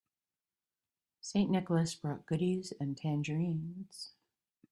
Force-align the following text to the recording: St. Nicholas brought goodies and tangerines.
St. 1.21 1.51
Nicholas 1.51 1.93
brought 1.93 2.25
goodies 2.25 2.73
and 2.79 2.97
tangerines. 2.97 4.13